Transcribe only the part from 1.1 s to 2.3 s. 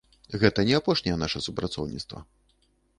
наша супрацоўніцтва.